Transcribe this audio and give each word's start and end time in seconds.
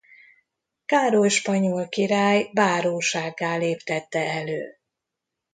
Károly 0.85 1.29
spanyol 1.29 1.89
király 1.89 2.49
bárósággá 2.53 3.55
léptette 3.57 4.19
elő. 4.31 4.77